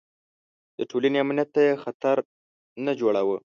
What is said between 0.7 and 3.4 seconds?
د ټولنې امنیت ته یې خطر نه جوړاوه.